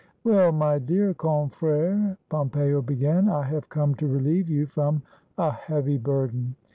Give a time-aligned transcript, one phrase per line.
[0.23, 5.03] "Well, my dear confrere," Pompeo began, "I have come to relieve you from
[5.37, 6.55] a heavy burden.